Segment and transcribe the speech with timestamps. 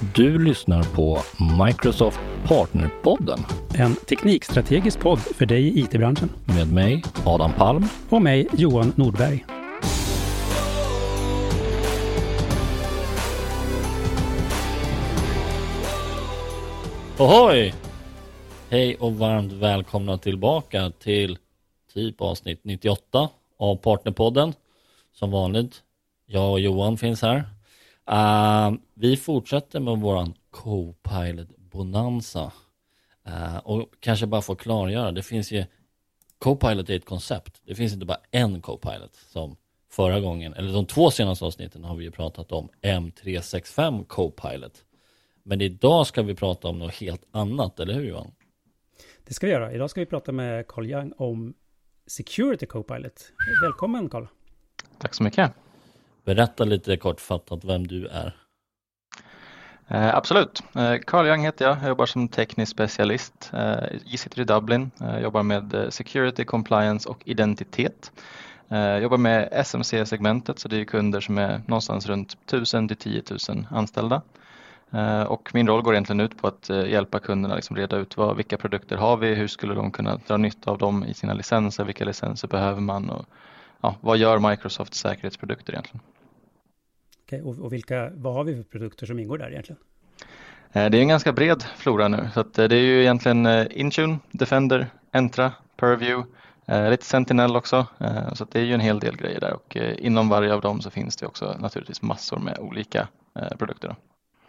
[0.00, 1.18] Du lyssnar på
[1.66, 3.38] Microsoft Partnerpodden
[3.74, 6.28] En teknikstrategisk podd för dig i IT-branschen.
[6.44, 7.84] med mig Adam Palm.
[8.08, 9.44] Och mig, Johan Nordberg.
[17.18, 17.74] Ohoj!
[18.70, 21.38] Hej och varmt välkomna tillbaka till
[21.94, 23.28] typ avsnitt 98
[23.58, 24.52] av Partnerpodden.
[25.12, 25.82] Som vanligt,
[26.26, 27.55] jag och Johan finns här.
[28.10, 32.52] Uh, vi fortsätter med våran Copilot Bonanza.
[33.28, 35.64] Uh, och kanske bara få klargöra, det finns ju
[36.38, 37.62] Copilot är ett koncept.
[37.64, 39.56] Det finns inte bara en Copilot som
[39.90, 44.84] förra gången, eller de två senaste avsnitten har vi ju pratat om M365 Copilot.
[45.42, 48.30] Men idag ska vi prata om något helt annat, eller hur Johan?
[49.26, 49.72] Det ska vi göra.
[49.72, 51.54] Idag ska vi prata med Carl Young om
[52.06, 53.32] Security Copilot.
[53.62, 54.26] Välkommen Carl.
[54.98, 55.65] Tack så mycket.
[56.26, 58.32] Berätta lite kortfattat vem du är.
[59.88, 60.62] Eh, absolut.
[60.76, 61.76] Eh, Carl Young heter jag.
[61.82, 63.50] Jag jobbar som teknisk specialist.
[63.52, 64.90] Eh, jag sitter i Dublin.
[64.98, 68.12] Jag jobbar med eh, security, compliance och identitet.
[68.68, 72.96] Eh, Jag jobbar med SMC-segmentet så det är kunder som är någonstans runt 1000 till
[72.96, 74.22] 10 000 anställda.
[74.92, 78.16] Eh, Och min roll går egentligen ut på att eh, hjälpa kunderna liksom reda ut
[78.16, 81.34] vad, vilka produkter har vi, hur skulle de kunna dra nytta av dem i sina
[81.34, 83.26] licenser, vilka licenser behöver man och
[83.80, 86.00] ja, vad gör Microsofts säkerhetsprodukter egentligen?
[87.26, 89.78] Okej, och, och vilka, vad har vi för produkter som ingår där egentligen?
[90.72, 93.66] Eh, Det är en ganska bred flora nu så eh, det är ju egentligen eh,
[93.70, 96.28] Intune, Defender, Entra, Purview,
[96.90, 97.86] lite Sentinel också.
[98.34, 100.90] Så det är ju en hel del grejer där och inom varje av dem så
[100.90, 103.08] finns det också naturligtvis massor med olika
[103.58, 103.96] produkter.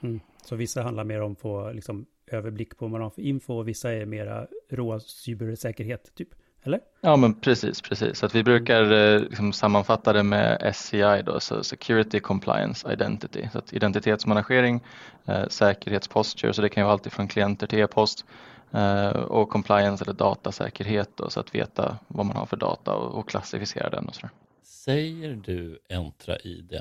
[0.02, 0.20] Mm.
[0.46, 3.54] Så vissa handlar mer om att få liksom, överblick på vad man har för info
[3.54, 6.30] och vissa är mera rå cybersäkerhet, typ.
[6.64, 6.80] Eller?
[7.02, 8.18] Ja men precis, precis.
[8.18, 13.48] Så att vi brukar eh, liksom sammanfatta det med SCI då, så Security Compliance Identity.
[13.52, 14.84] Så att identitetsmanagering,
[15.26, 18.26] eh, säkerhetsposture, så det kan ju vara allt ifrån klienter till e-post
[18.72, 23.20] eh, och compliance eller datasäkerhet då, så att veta vad man har för data och,
[23.20, 24.30] och klassificera den och sådär.
[24.64, 26.74] Säger du Entra ID?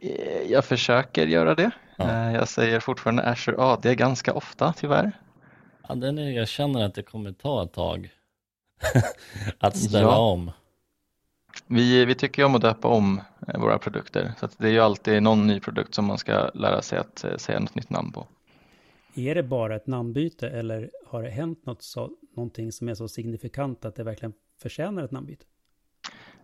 [0.00, 1.70] Eh, Jag försöker göra det.
[1.96, 2.04] Ja.
[2.10, 5.12] Eh, Jag säger fortfarande Azure AD ganska ofta tyvärr.
[5.88, 8.10] Ja, den är, jag känner att det kommer ta ett tag
[9.58, 10.16] att ställa Ja.
[10.18, 10.50] om.
[11.66, 14.72] Vi, vi tycker ju om att döpa om eh, våra produkter så att det är
[14.72, 17.90] ju alltid någon ny produkt som man ska lära sig att eh, säga något nytt
[17.90, 18.26] namn på.
[19.14, 23.08] Är det bara ett namnbyte eller har det hänt något så, någonting som är så
[23.08, 24.32] signifikant att det verkligen
[24.62, 25.44] förtjänar ett namnbyte?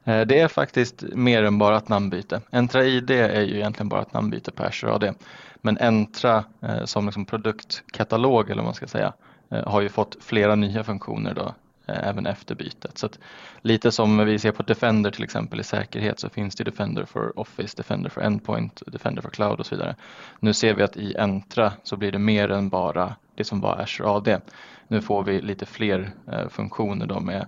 [0.05, 2.41] Eh, Det är faktiskt mer än bara ett namnbyte.
[2.51, 5.13] Entra ID är ju egentligen bara ett namnbyte på Azure AD.
[5.57, 6.45] Men Entra
[6.85, 9.13] som liksom produktkatalog eller vad man ska säga
[9.55, 11.55] Eh, har ju fått flera nya funktioner då
[11.87, 12.99] eh, även efter bytet.
[12.99, 13.19] Så att
[13.63, 17.39] lite som vi ser på Defender till exempel i säkerhet så finns det Defender for
[17.39, 19.97] Office, Defender for Endpoint, Defender for Cloud och så vidare.
[20.41, 23.81] Nu ser vi att i Entra så blir det mer än bara det som var
[23.81, 24.41] Azure AD.
[24.89, 27.47] Nu får vi lite fler eh, funktioner då med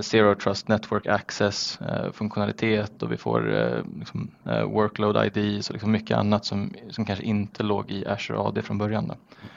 [0.00, 5.72] Zero Trust Network Access eh, funktionalitet och vi får eh, liksom, eh, Workload ID och
[5.72, 9.08] liksom mycket annat som, som kanske inte låg i Azure AD från början.
[9.08, 9.14] Då.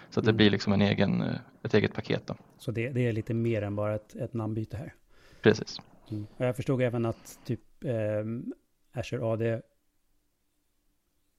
[0.09, 0.37] Så att det Mm.
[0.37, 2.27] blir liksom en egen, eh, ett eget paket.
[2.27, 2.35] Då.
[2.57, 4.93] Så det, det är lite mer än bara ett, ett namnbyte här.
[5.41, 5.81] Precis.
[6.11, 6.27] Mm.
[6.37, 8.53] Jag förstod även att typ ehm,
[8.93, 9.61] Azure AD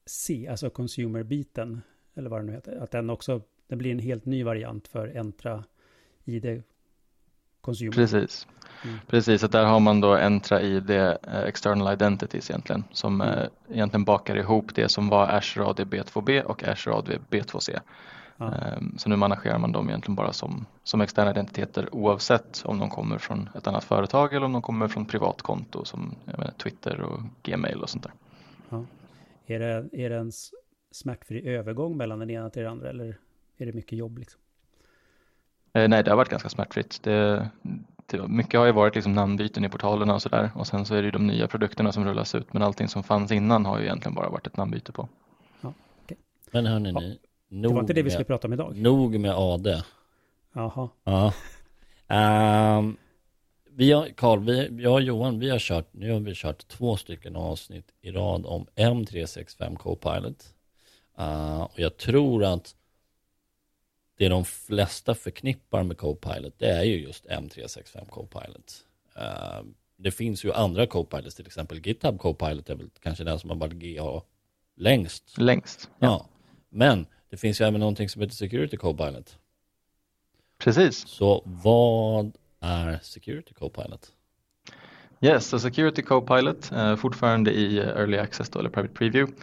[0.07, 1.81] C, alltså consumer-biten,
[2.15, 5.17] eller vad det nu heter, att den också, det blir en helt ny variant för
[5.17, 5.65] Entra
[6.25, 6.63] ID
[7.67, 7.93] Consumer.
[7.93, 8.47] Precis.
[8.85, 8.99] Mm.
[9.07, 11.13] Precis, att där har man då Entra ID eh,
[11.47, 13.39] External Identities egentligen som Mm.
[13.39, 17.79] eh, egentligen bakar ihop det som var Azure AD B2B och Azure AD B2C.
[18.37, 18.55] Ja.
[18.55, 22.91] Ehm, Så nu managerar man dem egentligen bara som, som externa identiteter oavsett om de
[22.91, 27.01] kommer från ett annat företag eller om de kommer från privatkonto som jag menar, Twitter
[27.01, 28.13] och Gmail och sånt där.
[29.47, 30.33] Är, det, är det en
[30.91, 33.19] smärtfri övergång mellan den ena till den andra eller
[33.57, 34.41] är det mycket jobb liksom?
[35.77, 37.03] Eh, nej, det har varit ganska smärtfritt.
[37.03, 37.49] Det,
[38.07, 40.99] det, mycket har ju varit liksom namnbyten i portalerna och sådär och sen så är
[41.03, 43.85] det ju de nya produkterna som rullas ut men allting som fanns innan har ju
[43.85, 45.09] egentligen bara varit ett namnbyte på.
[46.51, 47.19] Men hörni Ja, ni,
[47.63, 48.77] Det var inte det vi med- skulle prata om idag.
[48.77, 49.83] nog med AD.
[50.55, 50.89] Jaha.
[51.05, 51.33] Ja.
[52.09, 52.97] Ehm,
[53.71, 56.97] vi har, Carl, vi, jag och Johan, vi har kört, nu har vi kört två
[56.97, 60.45] stycken avsnitt i rad om M365 Copilot.
[61.21, 62.75] Uh, och jag tror att
[64.17, 68.85] det de flesta förknippar med Copilot, det är ju just M365 Copilot.
[69.17, 69.63] Uh,
[69.97, 73.57] det finns ju andra Copilots, till exempel GitHub Copilot är väl kanske den som har
[73.57, 74.23] varit GA
[74.77, 75.39] längst.
[75.39, 75.91] Längst.
[75.99, 76.27] Ja.
[76.69, 79.39] Men det finns ju även någonting som heter Security Copilot.
[80.59, 81.09] Precis.
[81.09, 84.13] Så vad är Security Copilot?
[85.21, 89.37] Yes, så Security Copilot, eh, fortfarande i Early Access då, eller Private Preview.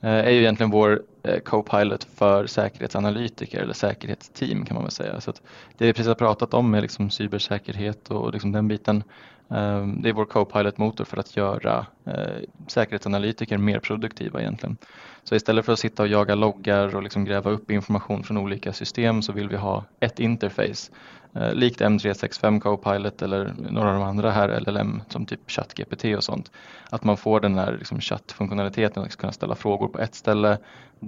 [0.00, 5.20] är ju egentligen vår Eh, copilot för säkerhetsanalytiker eller säkerhetsteam kan man väl säga.
[5.20, 5.32] Så
[5.78, 9.02] det vi precis har pratat om är liksom cybersäkerhet och liksom den biten.
[9.50, 14.76] Ehm, det är vår Copilot-motor för att göra eh, säkerhetsanalytiker mer produktiva egentligen.
[15.24, 18.72] Så istället för att sitta och jaga loggar och liksom gräva upp information från olika
[18.72, 20.92] system så vill vi ha ett interface
[21.34, 26.24] eh, likt M365 Copilot eller några av de andra här LLM som typ ChatGPT och
[26.24, 26.50] sånt.
[26.90, 30.58] Att man får den här liksom chattfunktionaliteten att kunna ställa frågor på ett ställe.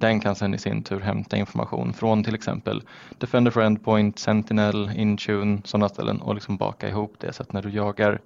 [0.00, 2.82] Den kan sedan i sin tur hämta information från till exempel
[3.18, 7.62] Defender for Endpoint, Sentinel, Intune, sådana ställen och liksom baka ihop det så att när
[7.62, 8.20] du jagar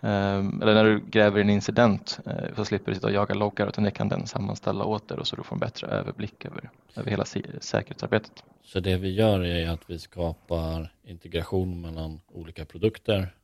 [0.00, 3.68] ehm, eller när du gräver en incident eh, så slipper du sitta och jaga loggar
[3.68, 6.70] utan det kan den sammanställa åt dig och så du får en bättre överblick över,
[6.96, 7.24] över hela
[7.60, 8.44] säkerhetsarbetet.
[8.64, 13.34] Så det vi gör är att vi skapar integration mellan olika produkter,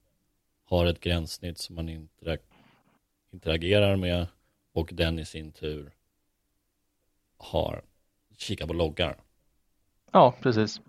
[0.69, 2.09] har ett gränssnitt som man
[3.33, 4.27] interagerar med
[4.75, 5.93] och den i sin tur
[7.39, 7.83] har
[8.39, 9.17] kikat på loggar.
[10.13, 10.81] Ja, precis.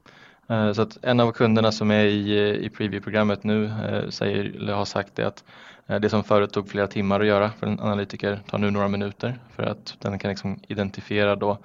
[0.49, 4.44] Eh, så att en av kunderna som är i, eh, i preview-programmet nu eh, säger,
[4.45, 5.44] eller har sagt det att
[6.01, 9.39] det som förut tog flera timmar att göra för en analytiker tar nu några minuter
[9.55, 11.57] för att den kan liksom identifiera då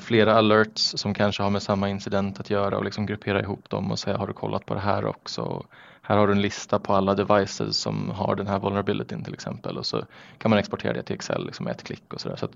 [0.00, 3.90] flera alerts som kanske har med samma incident att göra och liksom gruppera ihop dem
[3.90, 5.66] och säga har du kollat på det här också?
[6.08, 9.78] Här har du en lista på alla devices som har den här vulnerabilityn till exempel
[9.78, 10.02] och så
[10.38, 12.36] kan man exportera det till Excel liksom med ett klick och sådär.
[12.36, 12.48] Så,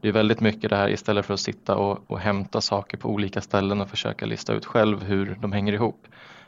[0.00, 3.08] det är väldigt mycket det här istället för att sitta och, och hämta saker på
[3.08, 6.06] olika ställen och försöka lista ut själv hur de hänger ihop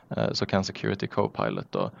[0.09, 1.91] eh, så kan Security Copilot då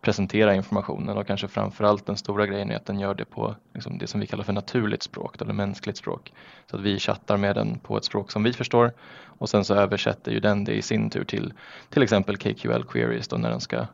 [0.00, 3.98] presentera informationen och kanske framförallt den stora grejen är att den gör det på liksom
[3.98, 6.32] det som vi kallar för naturligt språk eller mänskligt språk.
[6.70, 8.92] Så att vi chattar med den på ett språk som vi förstår
[9.38, 11.52] och sen så översätter ju den det i sin tur till
[11.90, 13.86] till exempel KQL queries då när den ska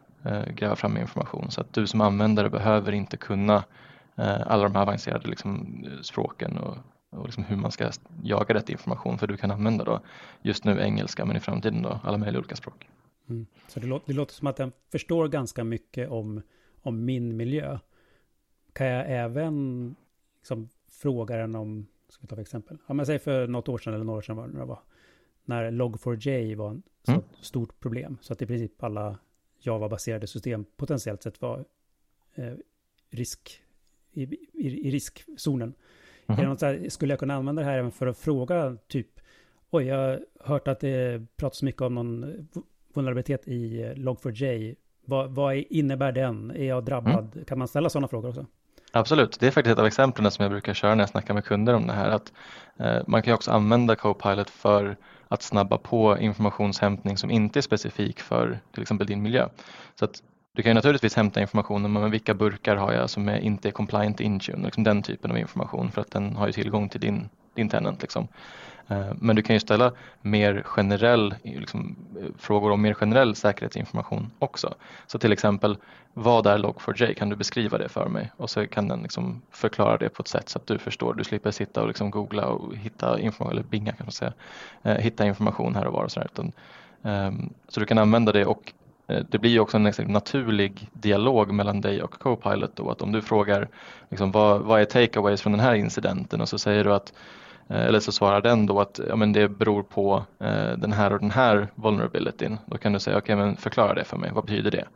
[0.54, 1.50] gräva fram information.
[1.50, 3.64] Så att du som användare behöver inte kunna
[4.16, 6.76] eh, alla de här avancerade liksom, språken och,
[7.10, 7.90] och liksom hur man ska
[8.22, 10.00] jaga rätt information för du kan använda då
[10.42, 12.88] just nu engelska men i framtiden då alla möjliga olika språk.
[13.28, 13.46] Mm.
[13.68, 16.42] Så det låter, det låter som att den förstår ganska mycket om,
[16.82, 17.78] om min miljö.
[18.72, 19.96] Kan jag även
[20.38, 23.78] liksom, fråga den om, ska vi ta för exempel, ja men säg för något år
[23.78, 24.78] sedan eller några år sedan var det var,
[25.44, 27.22] när Log4j var ett mm.
[27.40, 28.18] stort problem.
[28.20, 29.18] Så att i princip alla
[29.66, 31.64] Java-baserade system potentiellt sett var
[32.34, 32.52] eh,
[33.10, 33.60] risk,
[34.12, 34.22] i,
[34.52, 35.74] i, i riskzonen.
[36.26, 36.88] Mm -hmm.
[36.88, 39.20] skulle jag kunna använda det här även för att fråga typ,
[39.70, 42.48] oj, jag har hört att det pratas mycket om någon
[42.94, 44.76] vulnerabilitet i Log4j.
[45.04, 46.50] Vad, vad innebär den?
[46.50, 47.30] Är jag drabbad?
[47.34, 47.44] Mm.
[47.44, 48.46] Kan man ställa sådana frågor också?
[48.92, 51.44] Absolut, det är faktiskt ett av exemplen som jag brukar köra när jag snackar med
[51.44, 52.10] kunder om det här.
[52.10, 52.32] Att,
[52.76, 54.96] eh, man kan också använda Copilot för
[55.32, 59.48] att snabba på informationshämtning som inte är specifik för till exempel din miljö.
[59.94, 63.38] Så att du kan ju naturligtvis hämta information om vilka burkar har jag som är
[63.38, 66.88] inte är compliant Intune, liksom den typen av information för att den har ju tillgång
[66.88, 68.02] till din, din tenant.
[68.02, 68.28] Liksom.
[68.88, 74.30] Eh, men du kan ju ställa mer generell, liksom, eh, frågor om mer generell säkerhetsinformation
[74.38, 74.74] också.
[75.06, 75.76] Så till exempel,
[76.14, 77.14] vad är Log4j?
[77.14, 78.32] Kan du beskriva det för mig?
[78.36, 81.14] Och så kan den liksom förklara det på ett sätt så att du förstår.
[81.14, 84.32] Du slipper sitta och liksom googla och hitta information, eller binga kan man säga,
[84.82, 86.28] eh, hitta information här och var och sådär.
[86.34, 86.52] Um,
[87.02, 88.72] ehm, så du kan använda det och
[89.28, 93.68] det blir också en naturlig dialog mellan dig och Copilot då att om du frågar
[94.08, 97.12] liksom, vad, vad är takeaways från den här incidenten och så säger du att
[97.68, 101.20] eller så svarar den då att ja, men det beror på eh, den här och
[101.20, 102.58] den här vulnerabilityn.
[102.66, 104.86] Då kan du säga, okej okay, men förklara det för mig, vad betyder det?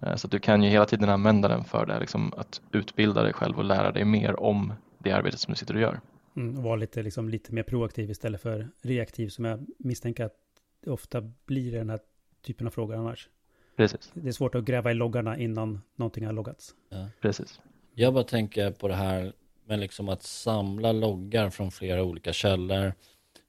[0.00, 3.22] Eh, så att du kan ju hela tiden använda den för det, liksom, att utbilda
[3.22, 6.00] dig själv och lära dig mer om det arbetet som du sitter och gör.
[6.36, 10.36] Mm, och vara lite, liksom, lite mer proaktiv istället för reaktiv som jag misstänker att
[10.84, 12.00] det ofta blir den här
[12.42, 13.28] typen av frågor annars.
[13.76, 14.10] Precis.
[14.14, 16.74] Det är svårt att gräva i loggarna innan någonting har loggats.
[16.88, 17.08] Ja.
[17.20, 17.60] Precis.
[17.94, 19.32] Jag bara tänker på det här
[19.64, 22.94] men liksom att samla loggar från flera olika källor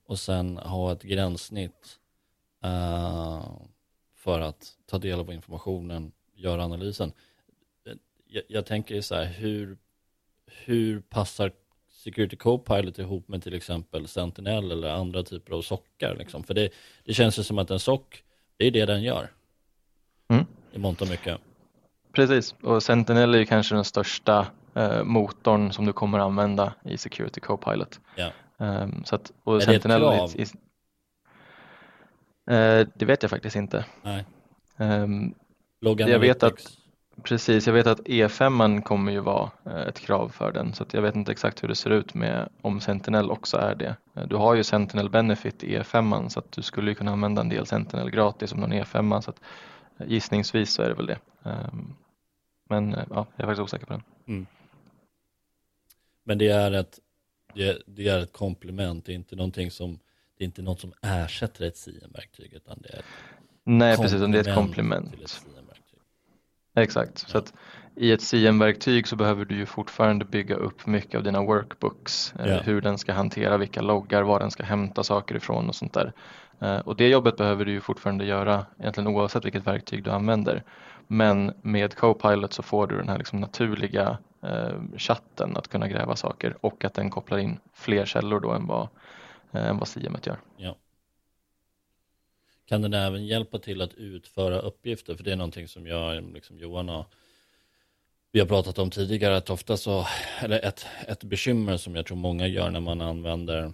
[0.06, 2.00] och sen ha ett gränssnitt
[2.66, 3.58] uh,
[4.16, 7.12] för att ta del av informationen, göra analysen.
[8.28, 9.78] Jag, jag tänker så här, hur,
[10.46, 11.52] hur passar
[11.90, 16.16] Security Copilot ihop med till exempel Sentinel eller andra typer av sockar?
[16.16, 16.44] Liksom?
[16.44, 16.70] För det,
[17.04, 18.24] det känns ju som att en sock,
[18.58, 19.32] det är det den gör.
[20.28, 20.46] Mm.
[20.72, 21.38] I mångt och mycket.
[22.12, 26.98] Precis, och Sentinel är ju kanske den största eh, motorn som du kommer använda i
[26.98, 28.00] Security Copilot.
[28.16, 28.32] Ja.
[28.58, 30.32] Um, så att, och är Sentinel det ett krav?
[30.36, 30.42] I,
[32.52, 33.86] eh, det vet jag faktiskt inte.
[34.02, 34.26] Nej.
[34.78, 35.34] Um,
[35.80, 36.78] jag vet att
[37.22, 41.02] Precis, jag vet att E5 kommer ju vara eh, ett krav för den så jag
[41.02, 43.96] vet inte exakt hur det ser ut med om Sentinel också är det.
[44.16, 47.50] Eh, du har ju Sentinel Benefit i E5 så att du skulle kunna använda en
[47.50, 49.42] del Sentinel gratis om någon E5 så att
[50.08, 51.18] gissningsvis så är det väl det.
[51.44, 51.96] Um,
[52.70, 54.04] men ja, jag är faktiskt osäker på den.
[54.28, 54.46] Mm.
[56.24, 57.00] Men det är ett
[57.54, 60.00] det, det är ett komplement, det är inte någonting som
[60.38, 63.06] det är inte något som ersätter ett CM-verktyg utan det är ett
[63.64, 65.16] Nej precis, det är ett komplement.
[66.76, 67.54] Exakt, så att
[67.96, 72.64] i ett CM-verktyg så behöver du ju fortfarande bygga upp mycket av dina workbooks, yeah.
[72.64, 76.14] hur den ska hantera vilka loggar, var den ska hämta saker ifrån och sånt där.
[76.60, 80.64] Eh, och det jobbet behöver du ju fortfarande göra egentligen oavsett vilket verktyg du använder.
[81.08, 86.16] Men med Copilot så får du den här liksom naturliga eh, chatten att kunna gräva
[86.16, 88.88] saker och att den kopplar in fler källor då än vad,
[89.52, 90.40] eh, än vad CMet gör.
[90.58, 90.76] Ja.
[92.66, 95.16] Kan den även hjälpa till att utföra uppgifter?
[95.16, 97.06] För det är någonting som jag, liksom Johan har
[98.36, 100.06] vi har pratat om tidigare att ofta så,
[100.40, 103.74] eller ett, ett bekymmer som jag tror många gör när man använder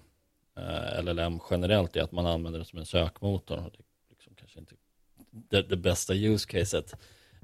[0.55, 3.55] eh, LLM generellt är att man använder det som en sökmotor.
[3.55, 3.71] Det är
[4.09, 4.75] liksom kanske inte
[5.31, 6.95] det, det bästa use caset,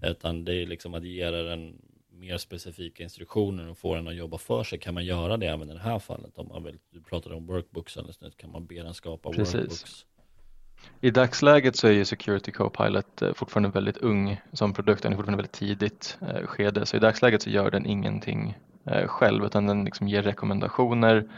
[0.01, 1.82] utan det är liksom att ge den
[2.25, 4.79] mer specifika instruktioner och få den att jobba för sig.
[4.79, 6.38] Kan man göra det även i det här fallet?
[6.38, 9.55] Om man vill, du pratade om workbooks alldeles nyss, kan man be den skapa Precis.
[9.55, 10.05] workbooks?
[11.01, 15.17] I dagsläget så är ju Security Copilot eh, fortfarande väldigt ung som produkt, den är
[15.17, 19.67] fortfarande väldigt tidigt eh, skede så i dagsläget så gör den ingenting eh, själv utan
[19.67, 21.29] den liksom ger rekommendationer.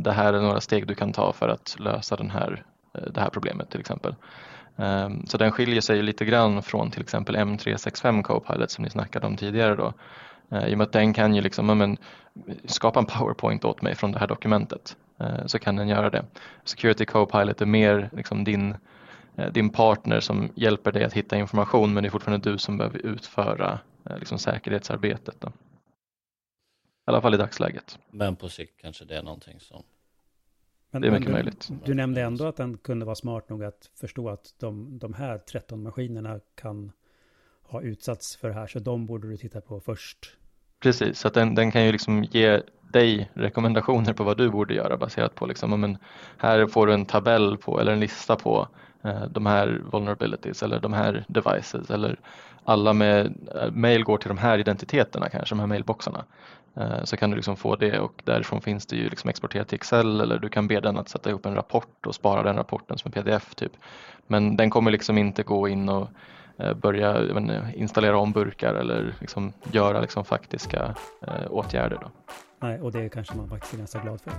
[0.00, 3.30] Det här är några steg du kan ta för att lösa den här, det här
[3.30, 4.14] problemet till exempel.
[4.76, 9.26] Ehm, så den skiljer sig lite grann från till exempel M365 Copilot som ni snackade
[9.26, 9.92] om tidigare då.
[10.50, 11.96] Ehm, I och med att den kan ju liksom, men,
[12.64, 14.96] skapa en PowerPoint åt mig från det här dokumentet.
[15.22, 16.24] Eh, så kan den göra det.
[16.64, 18.76] Security Copilot är mer liksom din,
[19.36, 22.78] eh, din partner som hjälper dig att hitta information men det är fortfarande du som
[22.78, 23.78] behöver utföra
[24.10, 25.40] eh, liksom säkerhetsarbetet.
[25.40, 25.48] Då.
[25.48, 25.50] I
[27.04, 27.98] alla fall i dagsläget.
[28.10, 29.82] Men på sikt kanske det är någonting som
[30.92, 31.70] men, det är mycket du, möjligt.
[31.84, 35.38] Du nämnde ändå att den kunde vara smart nog att förstå att de, de här
[35.38, 36.92] 13 maskinerna kan
[37.62, 40.36] ha utsatts för det här, så de borde du titta på först.
[40.82, 42.60] Precis, så att den, den kan ju liksom ge
[42.92, 45.98] dig rekommendationer på vad du borde göra baserat på liksom, men
[46.38, 48.68] här får du en tabell på eller en lista på
[49.04, 52.20] eh, de här vulnerabilities eller de här devices eller
[52.64, 56.24] alla med eh, mail går till de här identiteterna kanske, de här mailboxarna.
[56.76, 59.76] Eh, så kan du liksom få det och därifrån finns det ju liksom exporterat till
[59.76, 62.98] Excel eller du kan be den att sätta ihop en rapport och spara den rapporten
[62.98, 63.72] som en pdf typ.
[64.26, 66.08] Men den kommer liksom inte gå in och
[66.62, 71.98] Eh, börja men, installera om burkar eller liksom göra liksom faktiska eh, åtgärder.
[72.02, 72.10] Då.
[72.60, 74.32] Nej, och det kanske man faktiskt är ganska glad för.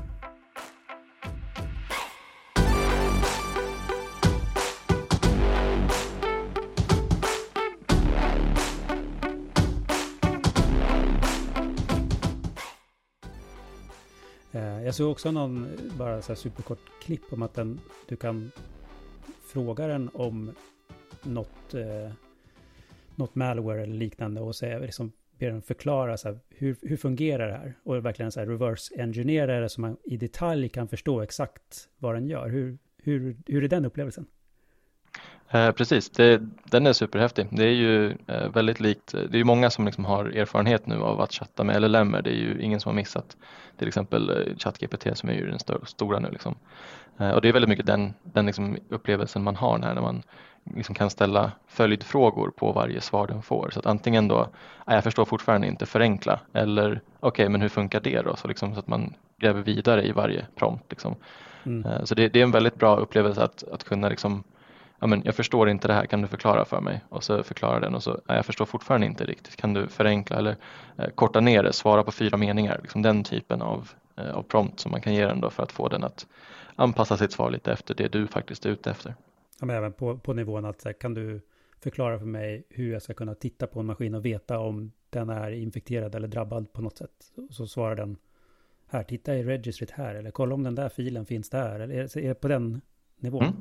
[14.52, 18.52] Eh, jag såg också någon, bara så här superkort klipp om att den, du kan
[19.54, 20.54] fråga den om
[21.26, 22.12] något, eh,
[23.16, 27.48] något malware eller liknande och säga, liksom, ber den förklara så här, hur, hur fungerar
[27.48, 27.74] det här?
[27.84, 32.16] Och verkligen så här reverse engineera det så man i detalj kan förstå exakt vad
[32.16, 32.50] den gör.
[32.50, 34.26] Hur, hur, hur är den upplevelsen?
[35.54, 37.48] Eh, precis, det, den är superhäftig.
[37.52, 41.02] Det är ju eh, väldigt likt, det är ju många som liksom har erfarenhet nu
[41.02, 42.12] av att chatta med LLM.
[42.12, 43.38] Det är ju ingen som har missat
[43.78, 46.30] till exempel eh, ChatGPT som är ju den st stora nu.
[46.32, 46.56] Liksom.
[47.18, 50.24] Eh, och det är väldigt mycket den, den liksom upplevelsen man har när man
[50.76, 53.70] liksom kan ställa följdfrågor på varje svar den får.
[53.74, 54.48] Så att antingen då,
[54.86, 58.36] jag förstår fortfarande inte, förenkla eller okej, okay, men hur funkar det då?
[58.36, 60.86] Så, liksom, så att man gräver vidare i varje prompt.
[60.90, 61.16] Liksom.
[61.66, 61.86] Mm.
[61.86, 64.44] Eh, så det, det, är en väldigt bra upplevelse att, att kunna liksom,
[65.04, 67.02] ja, men jag förstår inte det här, kan du förklara för mig?
[67.10, 70.56] Och så förklarar den och så, jag förstår fortfarande inte riktigt, kan du förenkla eller
[70.98, 74.80] eh, korta ner det, svara på fyra meningar, liksom den typen av, eh, av prompt
[74.80, 76.28] som man kan ge den då för att få den att
[76.76, 79.16] anpassa sitt svar lite efter det du faktiskt är ute efter.
[79.60, 81.42] Ja, men även på, på nivån att kan du
[81.80, 85.30] förklara för mig hur jag ska kunna titta på en maskin och veta om den
[85.30, 87.32] är infekterad eller drabbad på något sätt.
[87.50, 88.18] Så svarar den
[88.88, 91.80] här, titta i registret här eller kolla om den där filen finns där.
[91.80, 92.82] Eller är det på den
[93.20, 93.44] nivån?
[93.44, 93.56] Mm.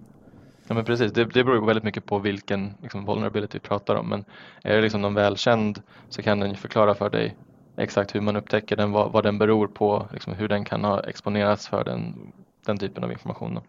[0.68, 4.08] Ja men precis, det, det beror väldigt mycket på vilken liksom, vulnerability vi pratar om.
[4.08, 4.24] Men
[4.62, 7.36] är det liksom någon välkänd så kan den ju förklara för dig
[7.76, 11.00] exakt hur man upptäcker den, vad, vad den beror på, liksom, hur den kan ha
[11.00, 12.32] exponerats för den,
[12.66, 13.60] den typen av information.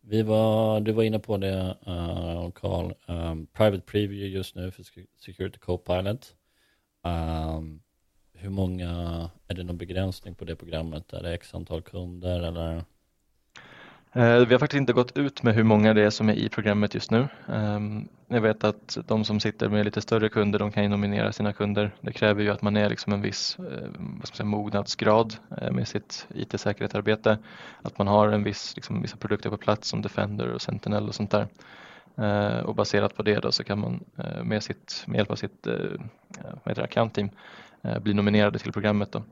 [0.00, 4.70] Vi var, du var inne på det eh, Carl, um, eh, Private Preview just nu
[4.70, 4.84] för
[5.24, 6.34] Security Copilot.
[7.04, 7.82] Um,
[8.32, 8.90] hur många,
[9.48, 11.12] är det någon begränsning på det programmet?
[11.12, 12.84] Är det x antal kunder eller?
[14.14, 16.48] Eh, vi har faktiskt inte gått ut med hur många det är som är i
[16.48, 17.28] programmet just nu.
[17.48, 21.32] Ehm, jag vet att de som sitter med lite större kunder de kan ju nominera
[21.32, 21.90] sina kunder.
[22.00, 25.70] Det kräver ju att man är liksom en viss eh, vad ska säga, mognadsgrad eh,
[25.70, 27.38] med sitt IT-säkerhetsarbete.
[27.82, 31.14] Att man har en viss, liksom, vissa produkter på plats som Defender och Sentinel och
[31.14, 31.46] sånt där.
[32.64, 34.04] Och baserat på det då så kan man
[34.44, 35.66] med, sitt, med hjälp av sitt
[36.64, 37.30] account team
[38.00, 39.12] bli nominerade till programmet.
[39.12, 39.22] Då.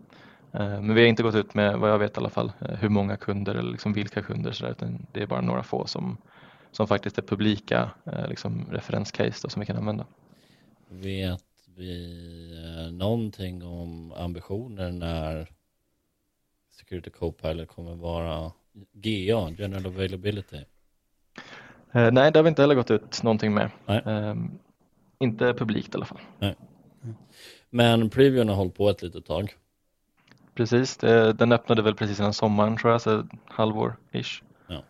[0.53, 3.17] Men vi har inte gått ut med, vad jag vet i alla fall, hur många
[3.17, 6.17] kunder eller liksom vilka kunder så där, utan det är bara några få som,
[6.71, 7.91] som faktiskt är publika
[8.29, 10.07] liksom referenscase då, som vi kan använda.
[10.89, 11.45] Vet
[11.77, 15.49] vi någonting om ambitioner när
[16.71, 18.53] Security Copilot kommer vara
[18.93, 20.65] GA, General Availability?
[21.93, 23.71] Eh, nej, det har vi inte heller gått ut någonting med.
[23.87, 24.35] Eh,
[25.19, 26.21] inte publikt i alla fall.
[26.39, 26.55] Nej.
[27.71, 29.55] Men previewn har hållit på ett litet tag.
[30.55, 34.43] Precis, det, den öppnade väl precis innan sommaren tror jag, så halvår-ish.
[34.67, 34.83] Ja.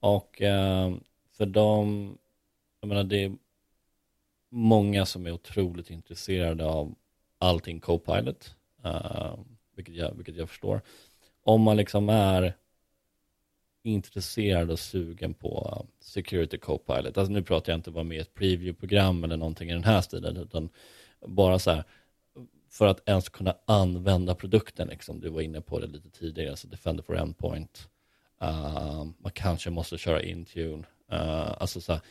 [0.00, 0.94] Och eh,
[1.32, 2.18] för dem,
[2.80, 3.36] jag menar det är
[4.50, 6.94] många som är otroligt intresserade av
[7.38, 8.54] allting Copilot,
[8.84, 9.34] eh,
[9.76, 10.80] vilket, jag, vilket jag förstår.
[11.44, 12.54] Om man liksom är
[13.82, 17.18] intresserad och sugen på eh, Security Copilot.
[17.18, 20.36] Alltså nu pratar jag inte bara med ett preview-program eller någonting i den här stilen,
[20.36, 20.68] utan
[21.26, 21.84] bara så här,
[22.72, 26.68] för att ens kunna använda produkten, liksom, du var inne på det lite tidigare, alltså
[26.68, 27.88] Defender for Endpoint,
[28.42, 32.02] uh, man kanske måste köra Intune, uh, alltså så här,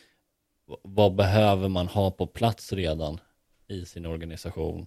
[0.82, 3.20] vad behöver man ha på plats redan
[3.68, 4.86] i sin organisation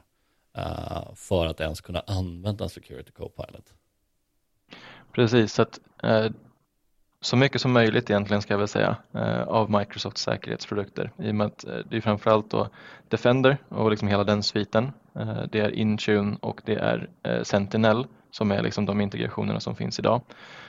[0.58, 3.74] uh, för att ens kunna använda Security Copilot?
[5.12, 6.32] Precis, så att uh,
[7.26, 11.36] så mycket som möjligt egentligen ska jag väl säga eh, av Microsofts säkerhetsprodukter i och
[11.36, 12.70] med att eh, det är framförallt då
[13.10, 14.92] Defender och liksom hela den sviten.
[15.16, 17.10] Eh, det är Intune och det är
[17.44, 20.22] Sentinel som är liksom de integrationerna som finns idag.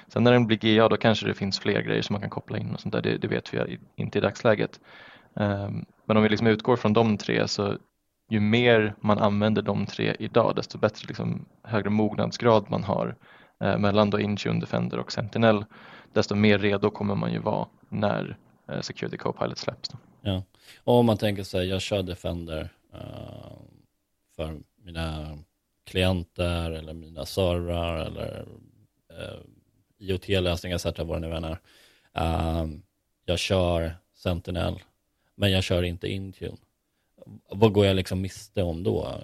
[0.08, 2.58] Sen när den blir GA då kanske det finns fler grejer som man kan koppla
[2.58, 4.80] in och sånt där, det, det vet vi inte i dagsläget.
[5.36, 7.76] Ehm, men om vi liksom utgår från de tre så
[8.30, 13.16] ju mer man använder de tre idag desto bättre liksom högre mognadsgrad man har
[13.58, 15.64] mellan då Intune, Defender och Sentinel
[16.16, 18.36] desto mer redo kommer man ju vara när
[18.68, 19.88] eh, Security Copilot släpps.
[19.88, 19.98] Då.
[20.20, 20.42] Ja,
[20.84, 23.58] och om man tänker sig, jag kör Defender uh,
[24.36, 25.38] för mina
[25.84, 28.46] klienter eller mina servrar eller
[29.10, 29.40] eh, uh,
[29.98, 30.98] IoT-lösningar etc.
[30.98, 31.56] vad det nu.
[32.18, 32.66] Uh,
[33.24, 34.78] jag kör Sentinel,
[35.34, 36.56] men jag kör inte Intune.
[37.48, 39.20] Vad går jag liksom miste om då?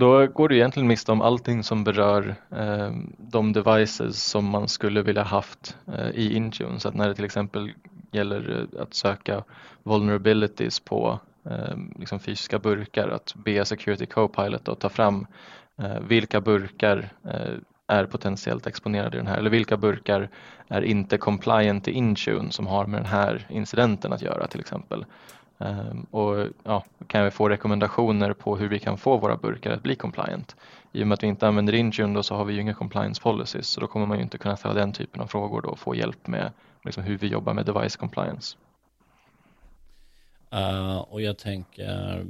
[0.00, 5.02] Då går du egentligen miste om allting som berör eh, de devices som man skulle
[5.02, 6.80] vilja haft eh, i Intune.
[6.80, 7.72] Så att när det till exempel
[8.12, 9.44] gäller eh, att söka
[9.82, 15.26] vulnerabilities på eh, liksom fysiska burkar, att be Security Copilot att ta fram
[15.78, 17.54] eh, vilka burkar eh,
[17.86, 20.28] är potentiellt exponerade i den här eller vilka burkar
[20.68, 25.04] är inte compliant i Intune som har med den här incidenten att göra till exempel.
[25.60, 29.82] Ehm, och ja, kan vi få rekommendationer på hur vi kan få våra burkar att
[29.82, 30.56] bli compliant.
[30.92, 33.22] I och med att vi inte använder Intune då så har vi ju inga compliance
[33.22, 35.78] policies så då kommer man ju inte kunna ställa den typen av frågor då och
[35.78, 36.52] få hjälp med
[36.84, 38.56] liksom hur vi jobbar med device compliance.
[40.54, 42.26] Uh, och jag tänker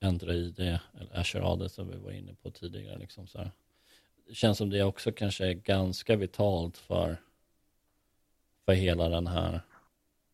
[0.00, 2.98] Entra ID eller Azure AD som vi var inne på tidigare.
[2.98, 3.50] Liksom så här.
[4.28, 7.16] Det känns som det också kanske är ganska vitalt för,
[8.64, 9.60] för hela den här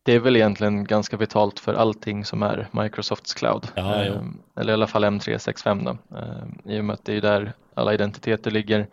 [0.03, 3.67] det är väl egentligen ganska vitalt för allting som är Microsofts cloud.
[3.75, 4.21] Ja, eh,
[4.55, 6.17] eller i alla fall M365 då.
[6.17, 8.87] Eh, I och med att det är där alla identiteter ligger.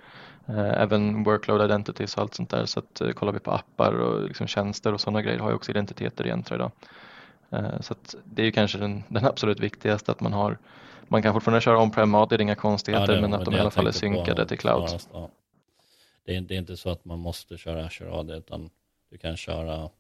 [0.47, 2.66] Eh, även workload identities och allt sånt där.
[2.66, 5.57] Så att, eh, kollar vi på appar och liksom tjänster och sådana grejer har ju
[5.57, 6.71] också identiteter i Entra idag.
[7.81, 10.59] Så det är ju kanske den, den, absolut viktigaste att man har
[11.09, 13.59] man kan fortfarande köra on-prem det är inga konstigheter ja, det, men att de i
[13.59, 14.88] alla fall är synkade på, till cloud.
[14.88, 15.31] Snarast, ja.
[16.25, 18.71] det, är, det är inte så att man måste köra Azure AD utan
[19.11, 19.90] du kan köra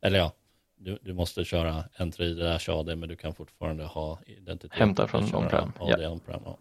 [0.00, 0.32] eller ja,
[0.76, 4.78] du, du måste köra Enter ID Dash AD men du kan fortfarande ha identitet.
[4.78, 5.72] Hämta från on-prem.
[5.80, 6.10] Ja.
[6.10, 6.56] On-prem, ja.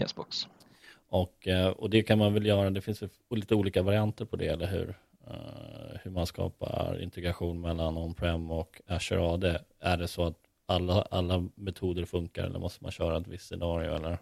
[0.00, 0.48] Yesbox.
[1.08, 4.46] Och, eh, och det kan man väl göra, det finns lite olika varianter på det,
[4.46, 4.94] eller hur?
[5.30, 9.58] Uh, hur man skapar integration mellan on-prem och Azure AD.
[9.80, 10.36] Är det så att
[10.66, 14.18] alla, alla metoder funkar eller måste man köra ett visst scenario eller?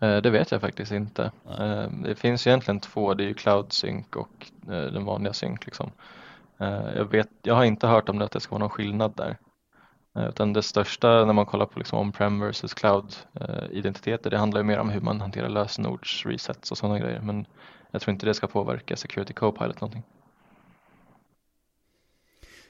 [0.00, 1.32] Eh, det vet jag faktiskt inte.
[1.58, 1.88] Nej.
[2.04, 5.66] Det finns egentligen två, det är ju Cloud Sync och den vanliga Sync.
[5.66, 5.90] Liksom.
[6.60, 9.16] Eh, jag, vet, jag har inte hört om det att det ska vara någon skillnad
[9.16, 9.38] där.
[10.16, 14.60] Eh, utan det största när man kollar på liksom on-prem versus cloud-identiteter, eh, det handlar
[14.60, 17.20] ju mer om hur man hanterar lösenords, resets och sådana grejer.
[17.20, 17.46] Men
[17.90, 20.02] jag tror inte det ska påverka Security Copilot någonting.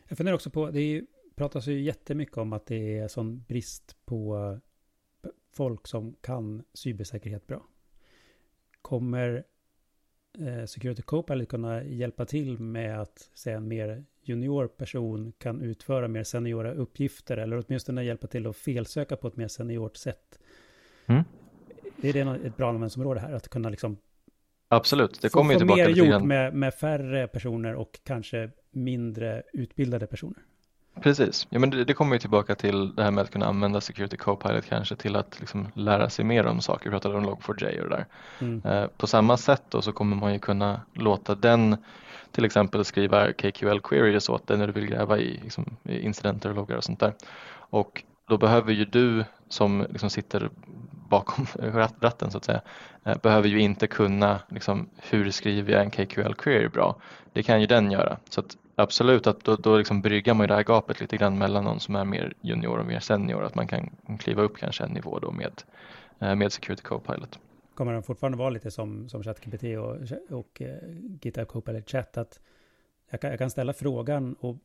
[0.09, 1.03] Jag funderar också på, det är,
[1.37, 4.59] pratas ju jättemycket om att det är sån brist på
[5.53, 7.63] folk som kan cybersäkerhet bra.
[8.83, 9.45] Kommer
[10.67, 16.25] Security Copilot kunna hjälpa till med att säga en mer junior person kan utföra mer
[16.25, 20.39] seniora uppgifter eller åtminstone hjälpa till att felsöka på ett mer seniort sätt.
[21.07, 21.25] Mm.
[22.03, 23.33] Är det ett bra användningsområde här?
[23.33, 23.97] Att kunna liksom
[24.69, 30.07] Absolut, det kommer ju tillbaka mer gjort med, med färre personer och kanske mindre utbildade
[30.07, 30.43] personer.
[31.03, 33.81] Precis, ja, men det, det kommer ju tillbaka till det här med att kunna använda
[33.81, 36.85] Security Copilot kanske till att liksom lära sig mer om saker.
[36.85, 38.07] Vi pratade om Log4j och det där.
[38.39, 38.63] Mm.
[38.65, 41.77] Eh, på samma sätt då så kommer man ju kunna låta den
[42.33, 46.51] till exempel skriva KQL queries åt dig när du vill gräva i, liksom, i incidenter
[46.51, 47.15] och loggar och sånt där.
[47.71, 50.51] Och då behöver ju du som liksom sitter
[51.09, 51.47] bakom
[52.01, 52.61] ratten så att säga,
[53.05, 56.97] eh, behöver ju inte kunna liksom, hur skriver jag en KQL query bra.
[57.33, 58.17] Det kan ju den göra.
[58.29, 58.43] Så
[58.79, 61.81] absolut att då, då liksom bryggar man ju det här gapet lite grann mellan någon
[61.81, 65.19] som är mer junior och mer senior, att man kan kliva upp kanske en nivå
[65.19, 65.63] då med,
[66.19, 67.39] eh, med Security Copilot.
[67.75, 69.97] Kommer den fortfarande vara lite som, som ChatGPT och,
[70.39, 70.77] och uh,
[71.23, 72.41] GitHub Copilot Chat, att
[73.11, 74.57] jag kan, jag kan ställa frågan och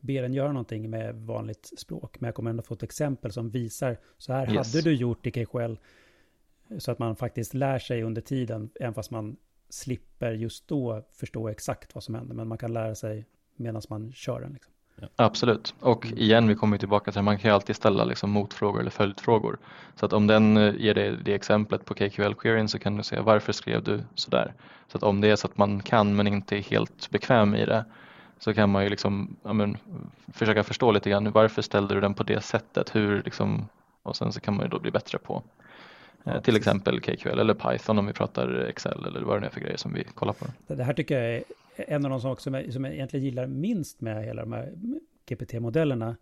[0.00, 3.50] be den göra någonting med vanligt språk, men jag kommer ändå få ett exempel som
[3.50, 4.74] visar, så här yes.
[4.74, 5.74] hade du gjort i KQL,
[6.78, 9.36] så att man faktiskt lär sig under tiden, även fast man
[9.68, 13.26] slipper just då förstå exakt vad som händer, men man kan lära sig
[13.62, 14.52] medan man kör den.
[14.52, 14.72] Liksom.
[15.00, 15.08] Ja.
[15.16, 16.18] Absolut, och mm.
[16.18, 19.58] igen vi kommer tillbaka till att man kan ju alltid ställa liksom motfrågor eller följdfrågor.
[19.94, 23.02] Så att om den eh, ger dig det exemplet på KQL queryn så kan du
[23.02, 24.54] säga varför skrev du sådär?
[24.88, 27.64] Så att om det är så att man kan men inte är helt bekväm i
[27.64, 27.84] det
[28.38, 29.76] så kan man ju liksom, ja, men,
[30.32, 32.94] försöka förstå lite grann varför ställde du den på det sättet?
[32.94, 33.68] Hur liksom,
[34.02, 35.42] och sen så kan man ju då bli bättre på
[36.24, 39.60] ja, till exempel KQL eller Python om vi pratar Excel eller vad det är för
[39.60, 40.46] grejer som vi kollar på.
[40.66, 41.42] Det här tycker jag är
[41.76, 44.72] en av de saker som jag, som jag egentligen gillar minst med hela de här
[45.26, 46.16] GPT-modellerna.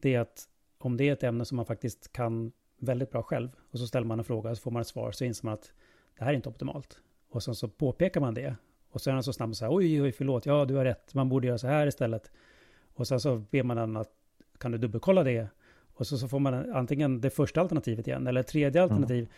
[0.00, 0.48] Det är att
[0.78, 4.06] om det är ett ämne som man faktiskt kan väldigt bra själv och så ställer
[4.06, 5.72] man en fråga så får man ett svar så inser man att
[6.18, 7.00] det här är inte optimalt.
[7.28, 8.54] Och sen så påpekar man det
[8.90, 11.14] och sen är han så snabb och säger oj, oj, förlåt, ja, du har rätt,
[11.14, 12.30] man borde göra så här istället.
[12.94, 14.10] Och sen så ber man den att,
[14.58, 15.48] kan du dubbelkolla det?
[15.94, 18.90] Och så, så får man antingen det första alternativet igen, eller tredje mm.
[18.92, 19.18] alternativ.
[19.24, 19.32] Mm.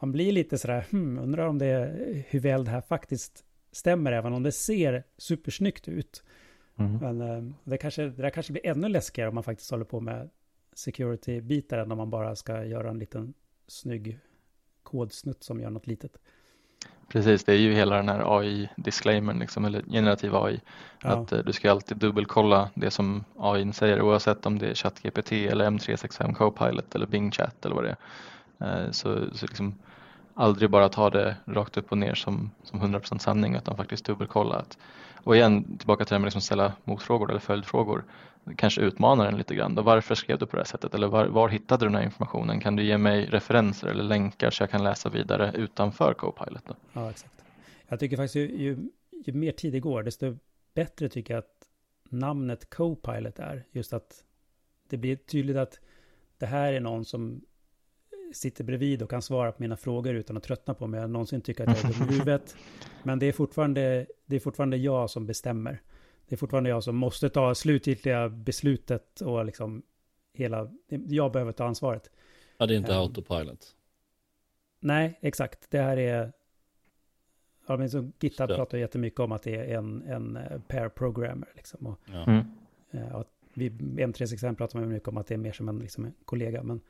[0.00, 1.94] Man blir lite sådär, hmm, undrar om det,
[2.28, 6.22] hur väl det här faktiskt stämmer, även om det ser supersnyggt ut.
[6.76, 6.96] Mm.
[6.96, 10.00] Men eh, det, kanske, det där kanske blir ännu läskigare om man faktiskt håller på
[10.00, 10.30] med
[10.74, 13.34] security-bitar än om man bara ska göra en liten
[13.66, 14.18] snygg
[14.82, 16.18] kodsnutt som gör något litet.
[17.08, 20.60] Precis, det är ju hela den här AI-disclaimern, liksom, eller generativ AI.
[21.02, 21.08] Ja.
[21.08, 25.32] Att eh, du ska alltid dubbelkolla det som AI säger oavsett om det är ChatGPT
[25.32, 27.96] eller M365 Copilot eller Bing Chat eller vad det
[28.58, 28.84] är.
[28.84, 29.74] Eh, så, så liksom,
[30.38, 34.54] aldrig bara ta det rakt upp och ner som, som 100% sanning utan faktiskt dubbelkolla.
[34.56, 34.78] Att,
[35.24, 38.04] och igen, tillbaka till det här med liksom ställa motfrågor eller följdfrågor.
[38.56, 39.74] Kanske utmana den lite grann.
[39.74, 40.94] Då, varför skrev du på det här sättet?
[40.94, 42.60] Eller var, var hittade du den här informationen?
[42.60, 46.64] Kan du ge mig referenser eller länkar så jag kan läsa vidare utanför Copilot?
[46.66, 46.74] Då?
[46.92, 47.44] Ja, exakt.
[47.88, 48.78] Jag tycker faktiskt ju, ju,
[49.26, 50.36] ju mer tid det går, desto
[50.74, 51.68] bättre tycker jag att
[52.08, 53.64] namnet Copilot är.
[53.72, 54.24] Just att
[54.88, 55.80] det blir tydligt att
[56.38, 57.40] det här är någon som
[58.32, 61.00] sitter bredvid och kan svara på mina frågor utan att tröttna på mig.
[61.00, 62.56] Jag någonsin tycker att jag är dum i huvudet.
[63.02, 65.82] Men det är, fortfarande, det är fortfarande jag som bestämmer.
[66.28, 69.82] Det är fortfarande jag som måste ta slutgiltiga beslutet och liksom
[70.32, 72.10] hela, jag behöver ta ansvaret.
[72.58, 73.74] Ja, det är inte um, autopilot.
[74.80, 75.70] Nej, exakt.
[75.70, 76.32] Det här är,
[77.66, 81.48] ja, men så GitHub pratar jättemycket om att det är en, en eh, pair programmer.
[81.54, 82.24] Liksom, och, ja.
[82.24, 82.44] mm.
[82.90, 86.14] ja, vi, M365 pratar man mycket om att det är mer som en, liksom en
[86.24, 86.62] kollega.
[86.62, 86.80] Men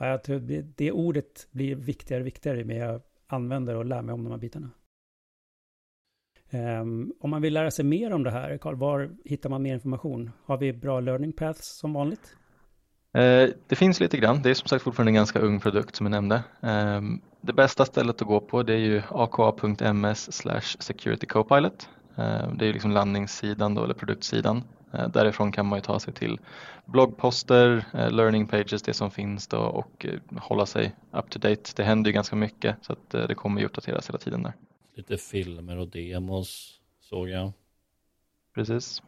[0.00, 4.02] Ja, jag tror det, det ordet blir viktigare och viktigare med jag använder och lär
[4.02, 4.70] mig om de här bitarna.
[6.50, 9.74] Um, om man vill lära sig mer om det här, Carl, var hittar man mer
[9.74, 10.30] information?
[10.44, 12.36] Har vi bra learning paths som vanligt?
[13.14, 14.42] Eh, det finns lite grann.
[14.42, 16.42] Det är som sagt fortfarande en ganska ung produkt som jag nämnde.
[16.62, 17.00] Eh,
[17.40, 20.46] det bästa stället att gå på det är ju aka.ms
[20.78, 21.88] securitycopilot.
[22.16, 26.38] Eh, det är liksom landningssidan då, eller produktsidan därifrån kan man ju ta sig till
[26.84, 31.70] bloggposter, eh, learning pages, det som finns då och eh, hålla sig up to date.
[31.76, 34.52] Det händer ju ganska mycket så att det kommer ju uppdateras hela tiden där.
[34.94, 37.52] Lite filmer och demos såg jag.
[38.54, 39.02] Precis.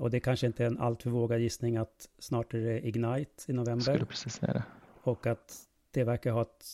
[0.00, 3.52] Och det kanske inte är en alltför vågad gissning att snart är det Ignite i
[3.52, 3.82] november.
[3.82, 4.64] Skulle precis säga det.
[5.02, 6.64] Och att det verkar ha ett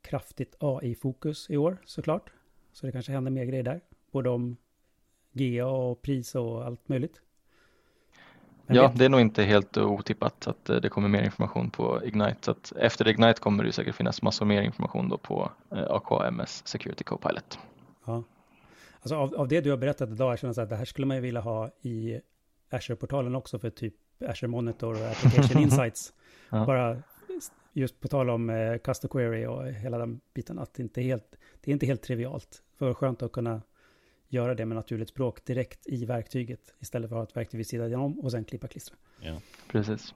[0.00, 2.32] kraftigt AI-fokus i år såklart.
[2.72, 3.80] Så det kanske händer mer grejer där.
[4.10, 4.56] Både om
[5.32, 7.20] GA och pris och allt möjligt.
[8.66, 12.04] Men ja, det är nog inte helt otippat att eh, det kommer mer information på
[12.04, 12.36] Ignite.
[12.40, 16.62] Så att efter Ignite kommer det säkert finnas massor mer information då på eh, AKMS
[16.66, 17.58] Security Copilot.
[18.04, 18.22] Ja.
[19.00, 21.16] Alltså av, av det du har berättat idag, jag känner att det här skulle man
[21.16, 22.20] ju vilja ha i
[22.70, 23.94] Azure-portalen också för typ
[24.28, 26.12] Azure Monitor och Application Insights.
[26.50, 26.66] ja.
[26.66, 27.02] Bara
[27.72, 31.02] just på tal om eh, Custom Query och hela den biten, att det inte är
[31.02, 32.62] helt, det är inte helt trivialt.
[32.78, 33.62] För skönt att kunna
[34.32, 37.66] göra det med naturligt språk direkt i verktyget istället för att ha ett verktyg vid
[37.66, 38.96] sidan om och sen klippa klistra.
[39.20, 39.40] Ja.
[39.68, 40.14] Precis.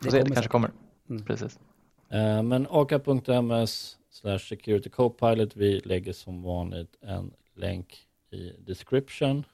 [0.00, 0.70] Det, se, det kanske kommer.
[1.08, 1.24] Mm.
[1.24, 1.58] Precis.
[2.14, 5.56] Uh, men aka.ms slash security copilot.
[5.56, 9.44] Vi lägger som vanligt en länk i description.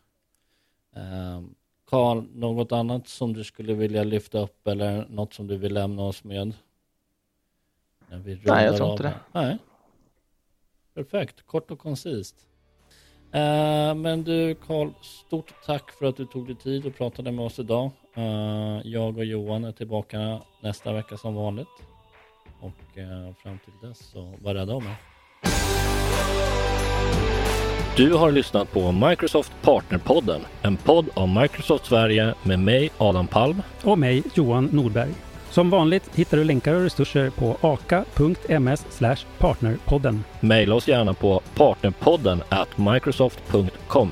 [0.96, 5.74] Um, Karl, något annat som du skulle vilja lyfta upp eller något som du vill
[5.74, 6.54] lämna oss med?
[8.08, 9.14] Nej, jag tror inte det.
[9.32, 9.58] Nej.
[10.94, 12.48] Perfekt, kort och koncist.
[13.34, 17.44] Uh, men du Karl, stort tack för att du tog dig tid och pratade med
[17.44, 17.90] oss idag.
[18.18, 21.68] Uh, jag och Johan är tillbaka nästa vecka som vanligt.
[22.60, 24.96] Och uh, fram till dess så var rädda om er.
[27.96, 33.62] Du har lyssnat på Microsoft Partnerpodden, en podd av Microsoft Sverige med mig Adam Palm
[33.84, 35.31] och mig Johan Nordberg.
[35.52, 38.86] Som vanligt hittar du länkar och resurser på aka.ms
[39.38, 40.24] partnerpodden.
[40.40, 44.10] Maila oss gärna på partnerpodden at microsoft.com.